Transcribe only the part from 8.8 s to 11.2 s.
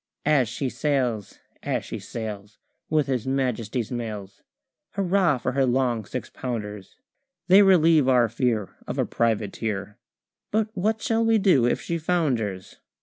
Of a privateer, But what